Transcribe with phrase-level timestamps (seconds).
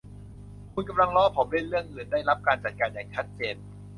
[0.73, 3.55] คุณกำลังล้อผมเล่น เรื่องอื่นได้รับการจัดการอย่างชัดเจน